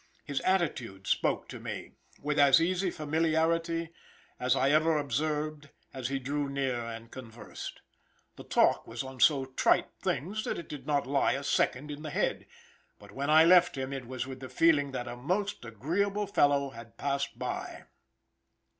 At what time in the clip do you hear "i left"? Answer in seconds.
13.29-13.77